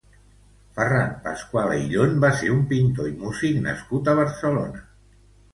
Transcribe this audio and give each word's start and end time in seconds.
Ferran 0.77 1.11
Pasqual 1.25 1.73
Ayllón 1.75 2.17
va 2.25 2.31
ser 2.39 2.49
un 2.55 2.63
pintor 2.73 3.13
i 3.13 3.13
músic 3.21 3.61
nascut 3.69 4.11
a 4.11 4.17
Barcelona. 4.23 4.83